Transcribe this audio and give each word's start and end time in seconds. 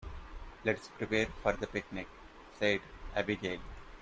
"Let's 0.65 0.87
prepare 0.87 1.27
for 1.43 1.53
the 1.53 1.67
picnic!", 1.67 2.07
said 2.57 2.81
Abigail. 3.15 3.59